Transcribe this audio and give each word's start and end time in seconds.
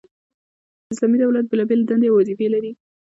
اسلامي 0.93 1.17
دولت 1.23 1.45
بيلابېلي 1.51 1.83
دندي 1.87 2.07
او 2.09 2.15
وظيفي 2.19 2.45
لري، 2.53 2.71